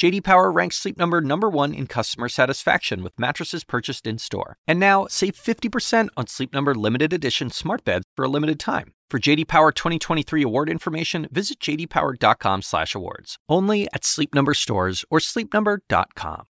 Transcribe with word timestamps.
JD 0.00 0.24
Power 0.24 0.50
ranks 0.50 0.76
Sleep 0.76 0.96
Number 0.96 1.20
number 1.20 1.50
1 1.50 1.74
in 1.74 1.86
customer 1.86 2.30
satisfaction 2.30 3.02
with 3.02 3.20
mattresses 3.20 3.64
purchased 3.64 4.06
in-store. 4.06 4.56
And 4.66 4.80
now, 4.80 5.06
save 5.10 5.34
50% 5.34 6.08
on 6.16 6.26
Sleep 6.26 6.54
Number 6.54 6.74
limited 6.74 7.12
edition 7.12 7.50
smart 7.50 7.84
beds 7.84 8.06
for 8.16 8.24
a 8.24 8.28
limited 8.28 8.58
time. 8.58 8.94
For 9.10 9.18
JD 9.18 9.46
Power 9.46 9.72
2023 9.72 10.42
award 10.42 10.70
information, 10.70 11.28
visit 11.30 11.60
jdpower.com/awards. 11.60 13.36
Only 13.46 13.88
at 13.92 14.06
Sleep 14.06 14.34
Number 14.34 14.54
stores 14.54 15.04
or 15.10 15.18
sleepnumber.com. 15.18 16.44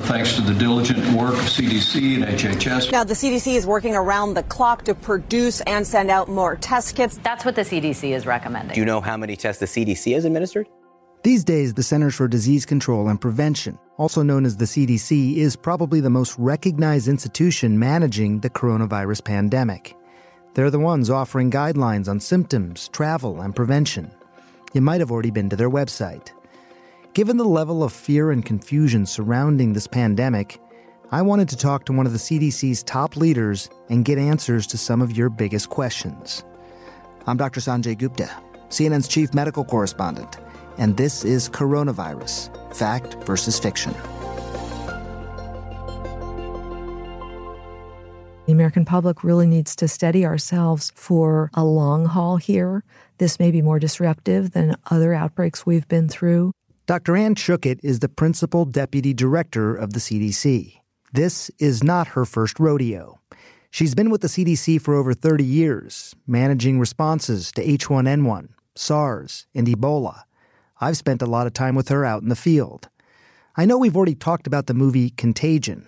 Thanks 0.00 0.34
to 0.36 0.40
the 0.40 0.54
diligent 0.54 1.06
work 1.08 1.34
of 1.34 1.46
CDC 1.46 2.14
and 2.14 2.24
HHS. 2.24 2.90
Now, 2.90 3.04
the 3.04 3.12
CDC 3.12 3.54
is 3.54 3.66
working 3.66 3.94
around 3.94 4.32
the 4.32 4.44
clock 4.44 4.84
to 4.84 4.94
produce 4.94 5.60
and 5.66 5.86
send 5.86 6.10
out 6.10 6.30
more 6.30 6.56
test 6.56 6.96
kits. 6.96 7.18
That's 7.22 7.44
what 7.44 7.54
the 7.54 7.64
CDC 7.64 8.12
is 8.12 8.24
recommending. 8.24 8.74
Do 8.76 8.80
you 8.80 8.86
know 8.86 9.02
how 9.02 9.18
many 9.18 9.36
tests 9.36 9.60
the 9.60 9.66
CDC 9.66 10.14
has 10.14 10.24
administered? 10.24 10.66
These 11.22 11.44
days, 11.44 11.74
the 11.74 11.82
Centers 11.82 12.14
for 12.14 12.28
Disease 12.28 12.64
Control 12.64 13.08
and 13.08 13.20
Prevention, 13.20 13.78
also 13.98 14.22
known 14.22 14.46
as 14.46 14.56
the 14.56 14.64
CDC, 14.64 15.36
is 15.36 15.54
probably 15.54 16.00
the 16.00 16.08
most 16.08 16.38
recognized 16.38 17.08
institution 17.08 17.78
managing 17.78 18.40
the 18.40 18.48
coronavirus 18.48 19.22
pandemic. 19.22 19.94
They're 20.54 20.70
the 20.70 20.78
ones 20.78 21.10
offering 21.10 21.50
guidelines 21.50 22.08
on 22.08 22.20
symptoms, 22.20 22.88
travel, 22.88 23.42
and 23.42 23.54
prevention. 23.54 24.10
You 24.72 24.80
might 24.80 25.00
have 25.00 25.10
already 25.10 25.30
been 25.30 25.50
to 25.50 25.56
their 25.56 25.68
website. 25.68 26.30
Given 27.12 27.36
the 27.36 27.44
level 27.44 27.84
of 27.84 27.92
fear 27.92 28.30
and 28.30 28.42
confusion 28.42 29.04
surrounding 29.04 29.74
this 29.74 29.86
pandemic, 29.86 30.58
I 31.12 31.20
wanted 31.20 31.50
to 31.50 31.56
talk 31.58 31.84
to 31.84 31.92
one 31.92 32.06
of 32.06 32.12
the 32.12 32.18
CDC's 32.18 32.82
top 32.82 33.16
leaders 33.16 33.68
and 33.90 34.06
get 34.06 34.16
answers 34.16 34.66
to 34.68 34.78
some 34.78 35.02
of 35.02 35.14
your 35.14 35.28
biggest 35.28 35.68
questions. 35.68 36.44
I'm 37.26 37.36
Dr. 37.36 37.60
Sanjay 37.60 37.98
Gupta, 37.98 38.30
CNN's 38.70 39.06
chief 39.06 39.34
medical 39.34 39.66
correspondent, 39.66 40.38
and 40.80 40.96
this 40.96 41.24
is 41.26 41.48
Coronavirus 41.50 42.48
Fact 42.74 43.14
versus 43.24 43.58
Fiction. 43.60 43.92
The 48.46 48.52
American 48.52 48.86
public 48.86 49.22
really 49.22 49.46
needs 49.46 49.76
to 49.76 49.86
steady 49.86 50.24
ourselves 50.24 50.90
for 50.96 51.50
a 51.54 51.64
long 51.64 52.06
haul 52.06 52.38
here. 52.38 52.82
This 53.18 53.38
may 53.38 53.50
be 53.50 53.60
more 53.62 53.78
disruptive 53.78 54.52
than 54.52 54.74
other 54.90 55.12
outbreaks 55.12 55.66
we've 55.66 55.86
been 55.86 56.08
through. 56.08 56.52
Dr. 56.86 57.14
Anne 57.14 57.34
Schuchat 57.34 57.78
is 57.84 58.00
the 58.00 58.08
principal 58.08 58.64
deputy 58.64 59.12
director 59.12 59.76
of 59.76 59.92
the 59.92 60.00
CDC. 60.00 60.80
This 61.12 61.50
is 61.58 61.84
not 61.84 62.08
her 62.08 62.24
first 62.24 62.58
rodeo. 62.58 63.20
She's 63.70 63.94
been 63.94 64.10
with 64.10 64.22
the 64.22 64.28
CDC 64.28 64.80
for 64.80 64.94
over 64.94 65.12
30 65.12 65.44
years, 65.44 66.16
managing 66.26 66.80
responses 66.80 67.52
to 67.52 67.64
H1N1, 67.64 68.48
SARS, 68.74 69.46
and 69.54 69.66
Ebola. 69.68 70.22
I've 70.80 70.96
spent 70.96 71.22
a 71.22 71.26
lot 71.26 71.46
of 71.46 71.52
time 71.52 71.74
with 71.74 71.88
her 71.88 72.04
out 72.04 72.22
in 72.22 72.28
the 72.28 72.36
field. 72.36 72.88
I 73.56 73.66
know 73.66 73.78
we've 73.78 73.96
already 73.96 74.14
talked 74.14 74.46
about 74.46 74.66
the 74.66 74.74
movie 74.74 75.10
Contagion, 75.10 75.86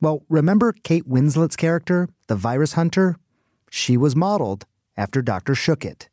well, 0.00 0.22
remember 0.28 0.72
Kate 0.72 1.08
Winslet's 1.08 1.56
character, 1.56 2.08
the 2.26 2.36
virus 2.36 2.74
hunter? 2.74 3.16
She 3.70 3.96
was 3.96 4.14
modeled 4.14 4.66
after 4.96 5.22
Dr. 5.22 5.54
Schuchat. 5.54 6.08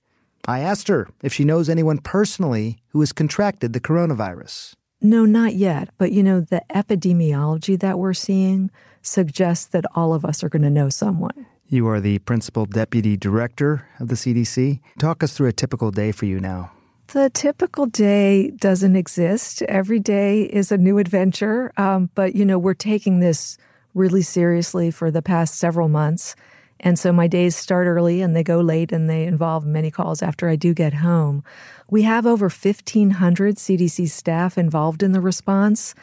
I 0.47 0.59
asked 0.59 0.87
her 0.87 1.09
if 1.21 1.33
she 1.33 1.43
knows 1.43 1.69
anyone 1.69 1.99
personally 1.99 2.77
who 2.89 3.01
has 3.01 3.11
contracted 3.11 3.73
the 3.73 3.79
coronavirus. 3.79 4.75
No, 5.01 5.25
not 5.25 5.55
yet. 5.55 5.89
But 5.97 6.13
you 6.13 6.23
know, 6.23 6.39
the 6.39 6.63
epidemiology 6.73 7.77
that 7.79 7.99
we're 7.99 8.13
seeing 8.13 8.71
suggests 9.01 9.65
that 9.67 9.85
all 9.95 10.13
of 10.13 10.23
us 10.23 10.43
are 10.43 10.49
going 10.49 10.61
to 10.61 10.69
know 10.69 10.89
someone. 10.89 11.45
You 11.67 11.87
are 11.87 11.99
the 11.99 12.19
principal 12.19 12.65
deputy 12.65 13.17
director 13.17 13.87
of 13.99 14.07
the 14.07 14.15
CDC. 14.15 14.79
Talk 14.97 15.23
us 15.23 15.33
through 15.33 15.47
a 15.47 15.53
typical 15.53 15.91
day 15.91 16.11
for 16.13 16.25
you 16.25 16.39
now. 16.39 16.71
The 17.13 17.29
typical 17.29 17.85
day 17.85 18.49
doesn't 18.49 18.95
exist. 18.95 19.61
Every 19.69 19.99
day 19.99 20.45
is 20.45 20.71
a 20.71 20.79
new 20.79 20.97
adventure. 20.97 21.71
Um, 21.77 22.09
but, 22.15 22.33
you 22.33 22.43
know, 22.43 22.57
we're 22.57 22.73
taking 22.73 23.19
this 23.19 23.55
really 23.93 24.23
seriously 24.23 24.89
for 24.89 25.11
the 25.11 25.21
past 25.21 25.53
several 25.53 25.89
months. 25.89 26.35
And 26.79 26.97
so 26.97 27.13
my 27.13 27.27
days 27.27 27.55
start 27.55 27.85
early 27.85 28.23
and 28.23 28.35
they 28.35 28.41
go 28.41 28.61
late 28.61 28.91
and 28.91 29.07
they 29.07 29.25
involve 29.25 29.63
many 29.63 29.91
calls 29.91 30.23
after 30.23 30.49
I 30.49 30.55
do 30.55 30.73
get 30.73 30.95
home. 30.95 31.43
We 31.87 32.01
have 32.01 32.25
over 32.25 32.45
1,500 32.45 33.57
CDC 33.57 34.09
staff 34.09 34.57
involved 34.57 35.03
in 35.03 35.11
the 35.11 35.21
response. 35.21 35.93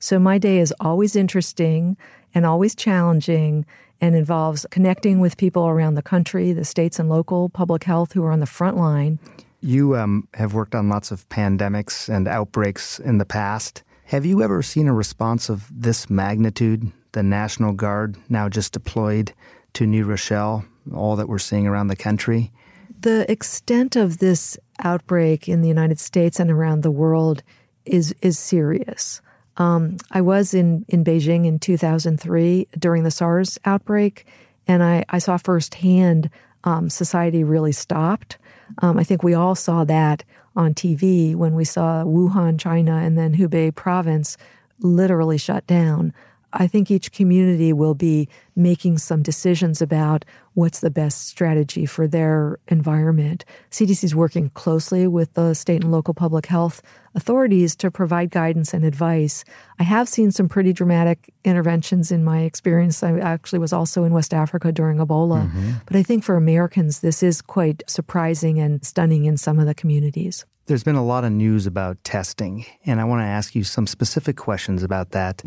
So 0.00 0.18
my 0.18 0.36
day 0.36 0.58
is 0.58 0.74
always 0.80 1.14
interesting 1.14 1.96
and 2.34 2.44
always 2.44 2.74
challenging 2.74 3.66
and 4.00 4.16
involves 4.16 4.66
connecting 4.72 5.20
with 5.20 5.36
people 5.36 5.68
around 5.68 5.94
the 5.94 6.02
country, 6.02 6.52
the 6.52 6.64
states 6.64 6.98
and 6.98 7.08
local 7.08 7.50
public 7.50 7.84
health 7.84 8.14
who 8.14 8.24
are 8.24 8.32
on 8.32 8.40
the 8.40 8.46
front 8.46 8.76
line. 8.76 9.20
You 9.66 9.96
um, 9.96 10.28
have 10.34 10.54
worked 10.54 10.76
on 10.76 10.88
lots 10.88 11.10
of 11.10 11.28
pandemics 11.28 12.08
and 12.08 12.28
outbreaks 12.28 13.00
in 13.00 13.18
the 13.18 13.24
past. 13.24 13.82
Have 14.04 14.24
you 14.24 14.40
ever 14.40 14.62
seen 14.62 14.86
a 14.86 14.94
response 14.94 15.48
of 15.48 15.66
this 15.74 16.08
magnitude 16.08 16.92
the 17.10 17.24
National 17.24 17.72
Guard 17.72 18.16
now 18.28 18.48
just 18.48 18.72
deployed 18.72 19.32
to 19.72 19.84
New 19.84 20.04
Rochelle, 20.04 20.64
all 20.94 21.16
that 21.16 21.28
we're 21.28 21.40
seeing 21.40 21.66
around 21.66 21.88
the 21.88 21.96
country? 21.96 22.52
The 23.00 23.28
extent 23.28 23.96
of 23.96 24.18
this 24.18 24.56
outbreak 24.84 25.48
in 25.48 25.62
the 25.62 25.68
United 25.68 25.98
States 25.98 26.38
and 26.38 26.48
around 26.48 26.84
the 26.84 26.92
world 26.92 27.42
is 27.84 28.14
is 28.22 28.38
serious. 28.38 29.20
Um, 29.56 29.96
I 30.12 30.20
was 30.20 30.54
in, 30.54 30.84
in 30.86 31.02
Beijing 31.02 31.44
in 31.44 31.58
2003 31.58 32.68
during 32.78 33.02
the 33.02 33.10
SARS 33.10 33.58
outbreak, 33.64 34.28
and 34.68 34.84
I, 34.84 35.04
I 35.08 35.18
saw 35.18 35.38
firsthand 35.38 36.30
um, 36.66 36.90
society 36.90 37.42
really 37.44 37.72
stopped. 37.72 38.36
Um, 38.82 38.98
I 38.98 39.04
think 39.04 39.22
we 39.22 39.32
all 39.32 39.54
saw 39.54 39.84
that 39.84 40.24
on 40.54 40.74
TV 40.74 41.34
when 41.34 41.54
we 41.54 41.64
saw 41.64 42.02
Wuhan, 42.04 42.58
China, 42.58 42.96
and 42.96 43.16
then 43.16 43.36
Hubei 43.36 43.74
province 43.74 44.36
literally 44.80 45.38
shut 45.38 45.66
down. 45.66 46.12
I 46.58 46.66
think 46.66 46.90
each 46.90 47.12
community 47.12 47.72
will 47.72 47.94
be 47.94 48.28
making 48.54 48.98
some 48.98 49.22
decisions 49.22 49.82
about 49.82 50.24
what's 50.54 50.80
the 50.80 50.90
best 50.90 51.26
strategy 51.28 51.84
for 51.84 52.08
their 52.08 52.58
environment. 52.68 53.44
CDC 53.70 54.04
is 54.04 54.14
working 54.14 54.48
closely 54.50 55.06
with 55.06 55.34
the 55.34 55.52
state 55.52 55.82
and 55.82 55.92
local 55.92 56.14
public 56.14 56.46
health 56.46 56.80
authorities 57.14 57.76
to 57.76 57.90
provide 57.90 58.30
guidance 58.30 58.72
and 58.72 58.84
advice. 58.84 59.44
I 59.78 59.82
have 59.82 60.08
seen 60.08 60.32
some 60.32 60.48
pretty 60.48 60.72
dramatic 60.72 61.32
interventions 61.44 62.10
in 62.10 62.24
my 62.24 62.40
experience. 62.40 63.02
I 63.02 63.18
actually 63.18 63.58
was 63.58 63.74
also 63.74 64.04
in 64.04 64.12
West 64.12 64.32
Africa 64.32 64.72
during 64.72 64.96
Ebola. 64.98 65.46
Mm-hmm. 65.46 65.72
But 65.84 65.96
I 65.96 66.02
think 66.02 66.24
for 66.24 66.36
Americans, 66.36 67.00
this 67.00 67.22
is 67.22 67.42
quite 67.42 67.82
surprising 67.86 68.58
and 68.58 68.84
stunning 68.84 69.26
in 69.26 69.36
some 69.36 69.58
of 69.58 69.66
the 69.66 69.74
communities. 69.74 70.46
There's 70.66 70.82
been 70.82 70.96
a 70.96 71.04
lot 71.04 71.22
of 71.22 71.30
news 71.30 71.64
about 71.68 72.02
testing, 72.02 72.66
and 72.84 73.00
I 73.00 73.04
want 73.04 73.20
to 73.20 73.26
ask 73.26 73.54
you 73.54 73.62
some 73.62 73.86
specific 73.86 74.36
questions 74.36 74.82
about 74.82 75.10
that. 75.10 75.44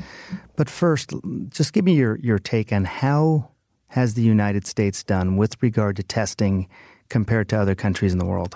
But 0.56 0.70
first, 0.70 1.14
just 1.50 1.74
give 1.74 1.84
me 1.84 1.96
your, 1.96 2.18
your 2.20 2.40
take 2.40 2.72
on 2.72 2.86
how 2.86 3.50
has 3.88 4.14
the 4.14 4.22
United 4.22 4.66
States 4.66 5.04
done 5.04 5.36
with 5.36 5.62
regard 5.62 5.98
to 5.98 6.04
testing 6.04 6.70
compared 7.10 7.50
to 7.50 7.60
other 7.60 7.76
countries 7.76 8.14
in 8.14 8.20
the 8.20 8.26
world? 8.26 8.56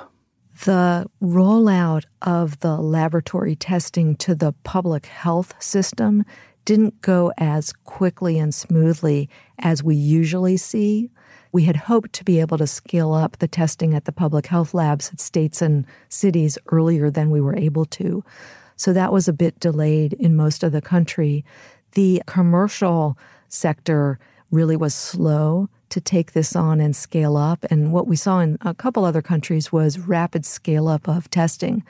The 0.63 1.07
rollout 1.21 2.05
of 2.21 2.61
the 2.61 2.77
laboratory 2.77 3.57
testing 3.57 4.15
to 4.17 4.33
the 4.33 4.53
public 4.63 5.07
health 5.07 5.61
system 5.61 6.23
didn't 6.63 7.01
go 7.01 7.33
as 7.37 7.73
quickly 7.73 8.39
and 8.39 8.55
smoothly 8.55 9.29
as 9.59 9.83
we 9.83 9.95
usually 9.95 10.55
see 10.55 11.09
we 11.53 11.63
had 11.63 11.77
hoped 11.77 12.11
to 12.13 12.25
be 12.25 12.41
able 12.41 12.57
to 12.57 12.67
scale 12.67 13.13
up 13.13 13.37
the 13.37 13.47
testing 13.47 13.93
at 13.93 14.05
the 14.05 14.11
public 14.11 14.47
health 14.47 14.73
labs 14.73 15.09
at 15.13 15.21
states 15.21 15.61
and 15.61 15.85
cities 16.09 16.57
earlier 16.67 17.09
than 17.09 17.29
we 17.29 17.39
were 17.39 17.55
able 17.55 17.85
to. 17.85 18.25
So 18.75 18.91
that 18.91 19.13
was 19.13 19.27
a 19.27 19.33
bit 19.33 19.59
delayed 19.59 20.13
in 20.13 20.35
most 20.35 20.63
of 20.63 20.71
the 20.71 20.81
country. 20.81 21.45
The 21.93 22.23
commercial 22.25 23.17
sector 23.47 24.19
really 24.51 24.75
was 24.75 24.95
slow 24.95 25.69
to 25.89 26.01
take 26.01 26.33
this 26.33 26.55
on 26.55 26.81
and 26.81 26.95
scale 26.95 27.37
up. 27.37 27.63
And 27.69 27.93
what 27.93 28.07
we 28.07 28.15
saw 28.15 28.39
in 28.39 28.57
a 28.61 28.73
couple 28.73 29.05
other 29.05 29.21
countries 29.21 29.71
was 29.71 29.99
rapid 29.99 30.43
scale 30.43 30.87
up 30.87 31.07
of 31.07 31.29
testing. 31.29 31.83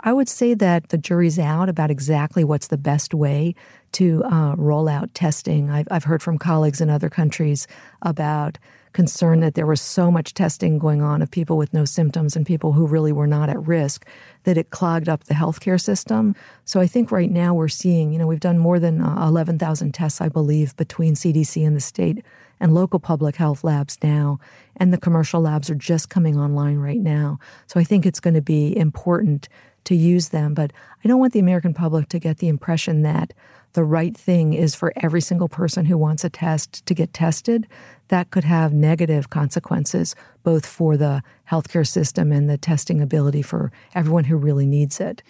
I 0.00 0.12
would 0.12 0.28
say 0.28 0.52
that 0.52 0.90
the 0.90 0.98
jury's 0.98 1.38
out 1.38 1.70
about 1.70 1.90
exactly 1.90 2.44
what's 2.44 2.66
the 2.66 2.76
best 2.76 3.14
way 3.14 3.54
to 3.92 4.22
uh, 4.24 4.54
roll 4.56 4.88
out 4.88 5.14
testing. 5.14 5.70
I've, 5.70 5.88
I've 5.90 6.04
heard 6.04 6.22
from 6.22 6.36
colleagues 6.36 6.82
in 6.82 6.90
other 6.90 7.08
countries 7.08 7.66
about 8.02 8.58
concern 8.96 9.40
that 9.40 9.54
there 9.54 9.66
was 9.66 9.82
so 9.82 10.10
much 10.10 10.32
testing 10.32 10.78
going 10.78 11.02
on 11.02 11.20
of 11.20 11.30
people 11.30 11.58
with 11.58 11.74
no 11.74 11.84
symptoms 11.84 12.34
and 12.34 12.46
people 12.46 12.72
who 12.72 12.86
really 12.86 13.12
were 13.12 13.26
not 13.26 13.50
at 13.50 13.66
risk 13.66 14.06
that 14.44 14.56
it 14.56 14.70
clogged 14.70 15.06
up 15.06 15.24
the 15.24 15.34
healthcare 15.34 15.78
system. 15.78 16.34
So 16.64 16.80
I 16.80 16.86
think 16.86 17.12
right 17.12 17.30
now 17.30 17.52
we're 17.52 17.68
seeing, 17.68 18.10
you 18.10 18.18
know, 18.18 18.26
we've 18.26 18.40
done 18.40 18.58
more 18.58 18.80
than 18.80 19.02
uh, 19.02 19.26
11,000 19.28 19.92
tests, 19.92 20.22
I 20.22 20.30
believe, 20.30 20.74
between 20.78 21.14
CDC 21.14 21.64
and 21.66 21.76
the 21.76 21.80
state 21.80 22.24
and 22.58 22.74
local 22.74 22.98
public 22.98 23.36
health 23.36 23.62
labs 23.62 23.98
now, 24.02 24.40
and 24.76 24.94
the 24.94 24.98
commercial 24.98 25.42
labs 25.42 25.68
are 25.68 25.74
just 25.74 26.08
coming 26.08 26.38
online 26.38 26.78
right 26.78 27.00
now. 27.00 27.38
So 27.66 27.78
I 27.78 27.84
think 27.84 28.06
it's 28.06 28.18
going 28.18 28.32
to 28.32 28.40
be 28.40 28.74
important 28.74 29.46
to 29.84 29.94
use 29.94 30.30
them. 30.30 30.54
But 30.54 30.72
I 31.04 31.08
don't 31.08 31.20
want 31.20 31.34
the 31.34 31.38
American 31.38 31.74
public 31.74 32.08
to 32.08 32.18
get 32.18 32.38
the 32.38 32.48
impression 32.48 33.02
that 33.02 33.34
the 33.76 33.84
right 33.84 34.16
thing 34.16 34.54
is 34.54 34.74
for 34.74 34.90
every 34.96 35.20
single 35.20 35.50
person 35.50 35.84
who 35.84 35.98
wants 35.98 36.24
a 36.24 36.30
test 36.30 36.84
to 36.86 36.94
get 36.94 37.12
tested. 37.12 37.66
That 38.08 38.30
could 38.30 38.44
have 38.44 38.72
negative 38.72 39.30
consequences, 39.30 40.14
both 40.42 40.64
for 40.64 40.96
the 40.96 41.22
healthcare 41.50 41.86
system 41.86 42.32
and 42.32 42.48
the 42.48 42.58
testing 42.58 43.00
ability 43.00 43.42
for 43.42 43.72
everyone 43.94 44.24
who 44.24 44.36
really 44.36 44.66
needs 44.66 45.00
it. 45.00 45.22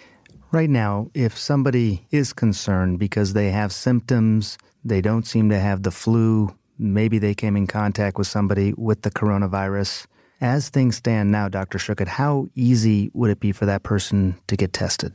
Right 0.52 0.70
now, 0.70 1.11
if 1.14 1.37
somebody 1.37 2.06
is 2.11 2.32
concerned 2.32 2.99
because 2.99 3.32
they 3.32 3.50
have 3.50 3.73
symptoms, 3.73 4.58
they 4.84 5.00
don't 5.00 5.26
seem 5.26 5.49
to 5.50 5.58
have 5.58 5.82
the 5.82 5.90
flu, 5.90 6.55
maybe 6.78 7.19
they 7.19 7.34
came 7.34 7.56
in 7.56 7.67
contact 7.67 8.19
with 8.19 8.26
somebody 8.26 8.73
with 8.76 9.02
the 9.02 9.11
coronavirus. 9.11 10.06
As 10.40 10.69
things 10.69 10.96
stand 10.96 11.32
now, 11.32 11.49
Dr. 11.49 11.78
Schuchat, 11.78 12.08
how 12.08 12.49
easy 12.55 13.11
would 13.14 13.31
it 13.31 13.40
be 13.40 13.52
for 13.52 13.67
that 13.67 13.82
person 13.82 14.37
to 14.46 14.56
get 14.56 14.73
tested? 14.73 15.14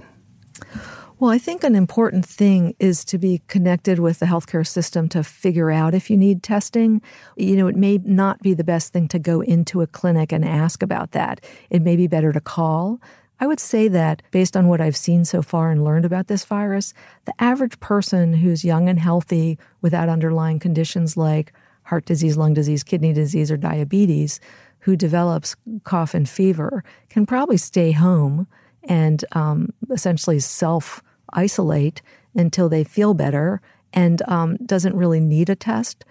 Well, 1.22 1.30
I 1.30 1.38
think 1.38 1.64
an 1.64 1.76
important 1.76 2.26
thing 2.26 2.74
is 2.80 3.06
to 3.06 3.20
be 3.20 3.44
connected 3.48 4.00
with 4.00 4.18
the 4.18 4.26
healthcare 4.26 4.66
system 4.66 5.08
to 5.10 5.24
figure 5.24 5.70
out 5.70 5.94
if 5.94 6.10
you 6.10 6.18
need 6.18 6.42
testing. 6.42 7.00
You 7.38 7.58
know, 7.58 7.68
it 7.68 7.76
may 7.76 8.00
not 8.04 8.42
be 8.42 8.56
the 8.56 8.64
best 8.64 8.92
thing 8.92 9.08
to 9.10 9.20
go 9.20 9.42
into 9.42 9.82
a 9.82 9.88
clinic 9.88 10.32
and 10.32 10.44
ask 10.44 10.82
about 10.82 11.12
that. 11.12 11.40
It 11.70 11.84
may 11.84 11.96
be 11.96 12.08
better 12.08 12.34
to 12.34 12.42
call. 12.42 13.00
I 13.40 13.46
would 13.46 13.60
say 13.60 13.88
that 13.88 14.24
based 14.32 14.58
on 14.58 14.68
what 14.68 14.82
I've 14.82 14.98
seen 14.98 15.24
so 15.24 15.44
far 15.44 15.70
and 15.70 15.84
learned 15.84 16.06
about 16.06 16.26
this 16.26 16.44
virus, 16.44 16.92
the 17.26 17.36
average 17.38 17.80
person 17.80 18.34
who's 18.34 18.66
young 18.66 18.90
and 18.90 18.98
healthy 18.98 19.60
without 19.80 20.10
underlying 20.10 20.58
conditions 20.58 21.18
like 21.18 21.54
heart 21.84 22.06
disease, 22.06 22.36
lung 22.36 22.56
disease, 22.56 22.84
kidney 22.84 23.14
disease, 23.14 23.52
or 23.52 23.58
diabetes 23.58 24.40
who 24.80 24.96
develops 24.96 25.56
cough 25.84 26.16
and 26.16 26.28
fever 26.28 26.84
can 27.10 27.28
probably 27.28 27.58
stay 27.58 27.92
home 27.92 28.48
and 28.86 29.24
um, 29.34 29.70
essentially 29.92 30.40
self 30.40 31.04
isolate 31.33 32.01
until 32.36 32.69
they 32.69 32.83
feel 32.83 33.13
better 33.13 33.62
and 33.94 34.22
um, 34.28 34.57
doesn't 34.66 34.95
really 34.95 35.19
need 35.19 35.50
a 35.50 35.56
test. 35.56 36.06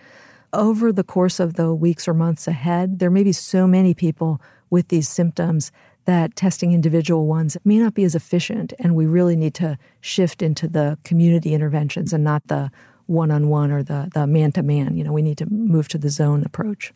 Over 0.52 0.93
the 0.93 1.05
course 1.05 1.40
of 1.40 1.55
the 1.55 1.75
weeks 1.75 2.08
or 2.08 2.14
months 2.14 2.49
ahead, 2.49 2.99
there 2.99 3.11
may 3.11 3.22
be 3.22 3.32
so 3.32 3.67
many 3.67 3.94
people 3.94 4.40
with 4.69 4.88
these 4.88 5.08
symptoms 5.08 5.72
that 6.06 6.34
testing 6.34 6.72
individual 6.72 7.26
ones 7.26 7.56
may 7.64 7.78
not 7.78 7.94
be 7.94 8.05
as 8.05 8.14
efficient, 8.14 8.72
and 8.78 8.96
we 8.96 9.06
really 9.06 9.37
need 9.37 9.55
to 9.55 9.78
shift 10.00 10.43
into 10.43 10.67
the 10.67 10.99
community 11.05 11.55
interventions 11.55 12.12
and 12.12 12.25
not 12.25 12.46
the 12.49 12.70
one 13.06 13.31
on 13.31 13.49
one 13.49 13.70
or 13.70 13.82
the 13.82 14.26
man 14.26 14.52
to 14.52 14.62
man. 14.62 14.96
You 14.96 15.05
know, 15.05 15.12
we 15.12 15.23
need 15.23 15.38
to 15.38 15.46
move 15.46 15.88
to 15.88 15.99
the 15.99 16.11
zone 16.11 16.43
approach. 16.44 16.93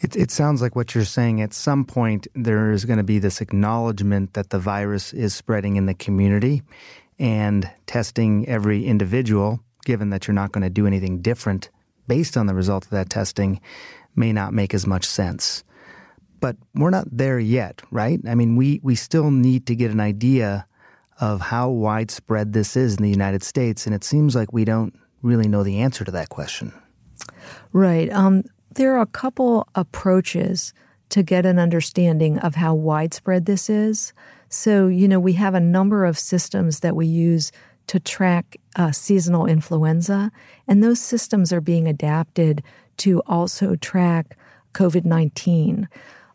It, 0.00 0.16
it 0.16 0.30
sounds 0.30 0.60
like 0.60 0.74
what 0.74 0.94
you're 0.94 1.04
saying. 1.04 1.40
At 1.40 1.54
some 1.54 1.84
point, 1.84 2.26
there 2.34 2.72
is 2.72 2.84
going 2.84 2.96
to 2.96 3.04
be 3.04 3.18
this 3.18 3.40
acknowledgement 3.40 4.32
that 4.32 4.50
the 4.50 4.58
virus 4.58 5.12
is 5.12 5.34
spreading 5.34 5.76
in 5.76 5.86
the 5.86 5.94
community, 5.94 6.62
and 7.22 7.70
testing 7.86 8.48
every 8.48 8.84
individual, 8.84 9.60
given 9.84 10.10
that 10.10 10.26
you're 10.26 10.34
not 10.34 10.50
going 10.50 10.64
to 10.64 10.70
do 10.70 10.88
anything 10.88 11.22
different 11.22 11.70
based 12.08 12.36
on 12.36 12.46
the 12.46 12.54
result 12.54 12.84
of 12.84 12.90
that 12.90 13.08
testing, 13.08 13.60
may 14.16 14.32
not 14.32 14.52
make 14.52 14.74
as 14.74 14.88
much 14.88 15.04
sense. 15.04 15.62
But 16.40 16.56
we're 16.74 16.90
not 16.90 17.06
there 17.12 17.38
yet, 17.38 17.80
right? 17.92 18.18
I 18.28 18.34
mean, 18.34 18.56
we, 18.56 18.80
we 18.82 18.96
still 18.96 19.30
need 19.30 19.66
to 19.66 19.76
get 19.76 19.92
an 19.92 20.00
idea 20.00 20.66
of 21.20 21.40
how 21.40 21.70
widespread 21.70 22.52
this 22.52 22.76
is 22.76 22.96
in 22.96 23.04
the 23.04 23.08
United 23.08 23.44
States, 23.44 23.86
and 23.86 23.94
it 23.94 24.02
seems 24.02 24.34
like 24.34 24.52
we 24.52 24.64
don't 24.64 24.92
really 25.22 25.46
know 25.46 25.62
the 25.62 25.78
answer 25.78 26.04
to 26.04 26.10
that 26.10 26.28
question. 26.28 26.72
Right. 27.72 28.10
Um, 28.12 28.42
there 28.74 28.96
are 28.96 29.00
a 29.02 29.06
couple 29.06 29.68
approaches 29.76 30.74
to 31.10 31.22
get 31.22 31.46
an 31.46 31.60
understanding 31.60 32.40
of 32.40 32.56
how 32.56 32.74
widespread 32.74 33.46
this 33.46 33.70
is. 33.70 34.12
So, 34.52 34.86
you 34.86 35.08
know, 35.08 35.18
we 35.18 35.32
have 35.34 35.54
a 35.54 35.60
number 35.60 36.04
of 36.04 36.18
systems 36.18 36.80
that 36.80 36.94
we 36.94 37.06
use 37.06 37.52
to 37.86 37.98
track 37.98 38.58
uh, 38.76 38.92
seasonal 38.92 39.46
influenza, 39.46 40.30
and 40.68 40.84
those 40.84 41.00
systems 41.00 41.54
are 41.54 41.62
being 41.62 41.88
adapted 41.88 42.62
to 42.98 43.20
also 43.20 43.76
track 43.76 44.36
COVID 44.74 45.06
19. 45.06 45.88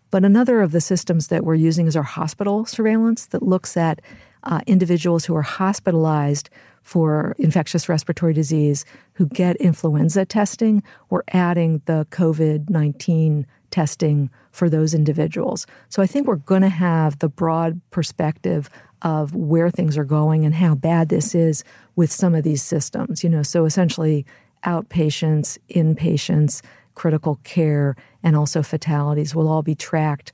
But 0.10 0.26
another 0.26 0.62
of 0.62 0.72
the 0.72 0.82
systems 0.82 1.28
that 1.28 1.44
we're 1.44 1.54
using 1.54 1.86
is 1.86 1.96
our 1.96 2.02
hospital 2.02 2.66
surveillance 2.66 3.28
that 3.28 3.44
looks 3.44 3.78
at 3.78 4.02
uh, 4.44 4.62
individuals 4.66 5.26
who 5.26 5.36
are 5.36 5.44
hospitalized 5.44 6.50
for 6.88 7.36
infectious 7.38 7.90
respiratory 7.90 8.32
disease 8.32 8.86
who 9.16 9.26
get 9.26 9.58
influenza 9.58 10.24
testing. 10.24 10.82
We're 11.10 11.24
adding 11.34 11.82
the 11.84 12.08
COVID 12.12 12.70
19 12.70 13.46
testing 13.72 14.30
for 14.52 14.70
those 14.70 14.94
individuals. 14.94 15.68
So 15.90 16.02
I 16.02 16.08
think 16.08 16.28
we're 16.28 16.38
going 16.38 16.62
to 16.62 16.70
have 16.70 17.20
the 17.20 17.28
broad 17.28 17.82
perspective 17.92 18.70
of 19.02 19.36
where 19.36 19.70
things 19.70 19.98
are 19.98 20.06
going 20.06 20.46
and 20.46 20.56
how 20.56 20.76
bad 20.76 21.10
this 21.10 21.36
is 21.36 21.66
with 21.98 22.10
some 22.10 22.34
of 22.34 22.46
these 22.46 22.64
systems. 22.64 23.22
You 23.22 23.32
know, 23.32 23.44
so 23.44 23.66
essentially 23.66 24.26
outpatients, 24.64 25.58
inpatients, 25.70 26.62
critical 26.96 27.36
care, 27.44 27.98
and 28.24 28.38
also 28.38 28.64
fatalities 28.64 29.36
will 29.36 29.50
all 29.50 29.62
be 29.62 29.76
tracked 29.76 30.32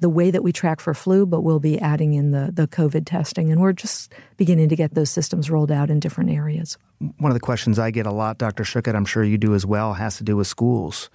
the 0.00 0.08
way 0.08 0.30
that 0.30 0.42
we 0.42 0.52
track 0.52 0.80
for 0.80 0.92
flu, 0.94 1.24
but 1.24 1.42
we'll 1.42 1.60
be 1.60 1.78
adding 1.78 2.14
in 2.14 2.30
the, 2.30 2.50
the 2.52 2.66
COVID 2.66 3.06
testing. 3.06 3.50
And 3.50 3.60
we're 3.60 3.72
just 3.72 4.12
beginning 4.36 4.68
to 4.68 4.76
get 4.76 4.94
those 4.94 5.10
systems 5.10 5.50
rolled 5.50 5.70
out 5.70 5.90
in 5.90 6.00
different 6.00 6.30
areas. 6.30 6.76
One 7.18 7.30
of 7.30 7.34
the 7.34 7.40
questions 7.40 7.78
I 7.78 7.90
get 7.90 8.06
a 8.06 8.12
lot, 8.12 8.38
Dr. 8.38 8.64
Schuchat, 8.64 8.94
I'm 8.94 9.04
sure 9.04 9.24
you 9.24 9.38
do 9.38 9.54
as 9.54 9.64
well, 9.64 9.94
has 9.94 10.16
to 10.18 10.24
do 10.24 10.36
with 10.36 10.46
schools. 10.46 11.10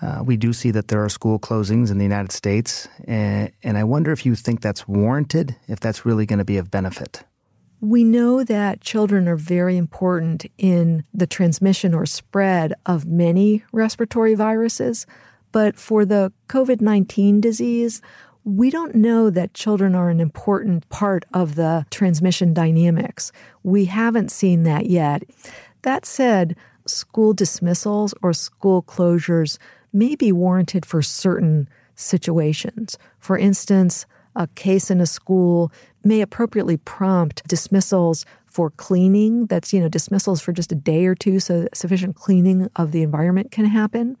Uh, 0.00 0.22
we 0.24 0.36
do 0.36 0.52
see 0.52 0.70
that 0.70 0.88
there 0.88 1.02
are 1.02 1.08
school 1.08 1.38
closings 1.38 1.90
in 1.90 1.98
the 1.98 2.04
United 2.04 2.30
States, 2.30 2.86
and, 3.06 3.50
and 3.64 3.76
I 3.76 3.84
wonder 3.84 4.12
if 4.12 4.24
you 4.24 4.34
think 4.36 4.60
that's 4.60 4.86
warranted, 4.86 5.56
if 5.66 5.80
that's 5.80 6.06
really 6.06 6.24
going 6.24 6.38
to 6.38 6.44
be 6.44 6.56
of 6.56 6.70
benefit. 6.70 7.24
We 7.80 8.04
know 8.04 8.44
that 8.44 8.80
children 8.80 9.28
are 9.28 9.36
very 9.36 9.76
important 9.76 10.46
in 10.56 11.04
the 11.14 11.26
transmission 11.26 11.94
or 11.94 12.06
spread 12.06 12.74
of 12.86 13.06
many 13.06 13.64
respiratory 13.72 14.34
viruses, 14.34 15.06
but 15.52 15.78
for 15.78 16.04
the 16.04 16.32
COVID 16.48 16.80
19 16.80 17.40
disease, 17.40 18.00
we 18.44 18.70
don't 18.70 18.94
know 18.94 19.28
that 19.30 19.54
children 19.54 19.94
are 19.94 20.08
an 20.08 20.20
important 20.20 20.88
part 20.88 21.24
of 21.34 21.54
the 21.54 21.84
transmission 21.90 22.54
dynamics. 22.54 23.30
We 23.62 23.86
haven't 23.86 24.30
seen 24.30 24.62
that 24.62 24.86
yet. 24.86 25.22
That 25.82 26.06
said, 26.06 26.56
school 26.86 27.34
dismissals 27.34 28.14
or 28.22 28.32
school 28.32 28.82
closures 28.82 29.58
may 29.92 30.16
be 30.16 30.32
warranted 30.32 30.86
for 30.86 31.02
certain 31.02 31.68
situations. 31.94 32.96
For 33.18 33.36
instance, 33.36 34.06
a 34.34 34.46
case 34.48 34.90
in 34.90 35.00
a 35.00 35.06
school 35.06 35.72
may 36.04 36.20
appropriately 36.20 36.76
prompt 36.76 37.46
dismissals 37.48 38.24
for 38.46 38.70
cleaning. 38.70 39.46
That's, 39.46 39.72
you 39.72 39.80
know, 39.80 39.88
dismissals 39.88 40.40
for 40.40 40.52
just 40.52 40.72
a 40.72 40.76
day 40.76 41.06
or 41.06 41.14
two 41.14 41.40
so 41.40 41.68
sufficient 41.74 42.16
cleaning 42.16 42.70
of 42.76 42.92
the 42.92 43.02
environment 43.02 43.50
can 43.50 43.66
happen. 43.66 44.16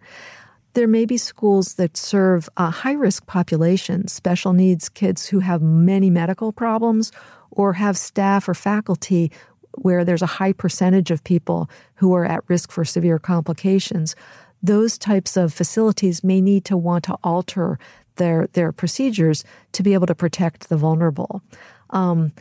There 0.74 0.88
may 0.88 1.06
be 1.06 1.16
schools 1.16 1.74
that 1.74 1.96
serve 1.96 2.48
a 2.56 2.70
high 2.70 2.92
risk 2.92 3.26
population, 3.26 4.08
special 4.08 4.52
needs 4.52 4.88
kids 4.88 5.26
who 5.26 5.40
have 5.40 5.62
many 5.62 6.10
medical 6.10 6.52
problems, 6.52 7.10
or 7.50 7.74
have 7.74 7.96
staff 7.96 8.48
or 8.48 8.54
faculty 8.54 9.32
where 9.72 10.04
there's 10.04 10.22
a 10.22 10.26
high 10.26 10.52
percentage 10.52 11.10
of 11.10 11.24
people 11.24 11.70
who 11.96 12.12
are 12.14 12.24
at 12.24 12.42
risk 12.48 12.70
for 12.72 12.84
severe 12.84 13.18
complications 13.18 14.14
those 14.62 14.98
types 14.98 15.36
of 15.36 15.52
facilities 15.52 16.24
may 16.24 16.40
need 16.40 16.64
to 16.64 16.76
want 16.76 17.04
to 17.04 17.16
alter 17.22 17.78
their 18.16 18.48
their 18.52 18.72
procedures 18.72 19.44
to 19.72 19.82
be 19.82 19.94
able 19.94 20.06
to 20.06 20.14
protect 20.14 20.68
the 20.68 20.76
vulnerable. 20.76 21.42
Um, 21.90 22.32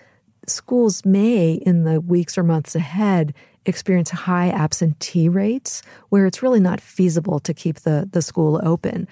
schools 0.48 1.06
may, 1.06 1.54
in 1.54 1.84
the 1.84 2.00
weeks 2.02 2.38
or 2.38 2.44
months 2.44 2.76
ahead, 2.76 3.34
experience 3.66 4.10
high 4.10 4.50
absentee 4.50 5.28
rates 5.28 5.82
where 6.10 6.26
it's 6.26 6.42
really 6.42 6.60
not 6.60 6.80
feasible 6.80 7.40
to 7.40 7.54
keep 7.54 7.82
the, 7.82 8.08
the 8.12 8.22
school 8.22 8.60
open. 8.64 9.08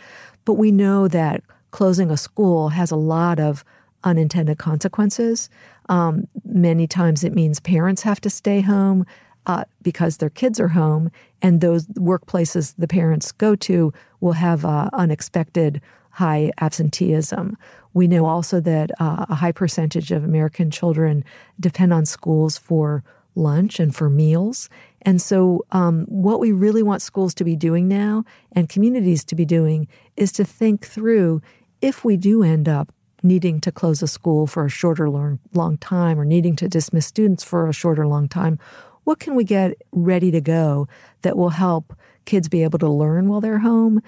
But 0.45 0.53
we 0.53 0.71
know 0.71 1.07
that 1.09 1.43
closing 1.71 2.09
a 2.09 2.17
school 2.17 2.69
has 2.69 2.89
a 2.89 2.95
lot 2.95 3.39
of 3.39 3.65
unintended 4.03 4.57
consequences. 4.57 5.49
Um, 5.89 6.27
many 6.45 6.87
times 6.87 7.23
it 7.23 7.33
means 7.33 7.59
parents 7.59 8.03
have 8.03 8.21
to 8.21 8.29
stay 8.29 8.61
home 8.61 9.05
uh, 9.45 9.65
because 9.81 10.17
their 10.17 10.29
kids 10.29 10.59
are 10.59 10.69
home, 10.69 11.11
and 11.41 11.61
those 11.61 11.85
workplaces 11.87 12.73
the 12.77 12.87
parents 12.87 13.31
go 13.31 13.55
to 13.55 13.93
will 14.19 14.33
have 14.33 14.65
uh, 14.65 14.89
unexpected 14.93 15.81
high 16.11 16.51
absenteeism. 16.59 17.57
We 17.95 18.09
know 18.09 18.25
also 18.25 18.59
that 18.59 18.91
uh, 18.99 19.25
a 19.29 19.35
high 19.35 19.53
percentage 19.53 20.11
of 20.11 20.23
American 20.23 20.69
children 20.69 21.23
depend 21.59 21.93
on 21.93 22.05
schools 22.05 22.57
for 22.57 23.03
lunch 23.35 23.79
and 23.79 23.95
for 23.95 24.09
meals. 24.09 24.69
And 25.03 25.21
so, 25.21 25.65
um, 25.71 26.05
what 26.09 26.41
we 26.41 26.51
really 26.51 26.83
want 26.83 27.01
schools 27.01 27.33
to 27.35 27.45
be 27.45 27.55
doing 27.55 27.87
now 27.87 28.25
and 28.51 28.67
communities 28.67 29.23
to 29.25 29.35
be 29.35 29.45
doing 29.45 29.87
is 30.17 30.33
to 30.33 30.43
think 30.43 30.85
through 30.85 31.41
if 31.81 32.03
we 32.03 32.17
do 32.17 32.43
end 32.43 32.67
up 32.67 32.93
needing 33.23 33.61
to 33.61 33.71
close 33.71 34.03
a 34.03 34.07
school 34.07 34.45
for 34.45 34.65
a 34.65 34.69
shorter 34.69 35.09
long, 35.09 35.39
long 35.53 35.77
time 35.77 36.19
or 36.19 36.25
needing 36.25 36.55
to 36.57 36.67
dismiss 36.67 37.07
students 37.07 37.45
for 37.45 37.67
a 37.69 37.73
shorter 37.73 38.05
long 38.05 38.27
time, 38.27 38.59
what 39.05 39.19
can 39.19 39.35
we 39.35 39.45
get 39.45 39.73
ready 39.93 40.31
to 40.31 40.41
go 40.41 40.87
that 41.21 41.37
will 41.37 41.49
help 41.49 41.93
kids 42.25 42.49
be 42.49 42.63
able 42.63 42.79
to 42.79 42.89
learn 42.89 43.29
while 43.29 43.39
they're 43.39 43.59
home, 43.59 44.01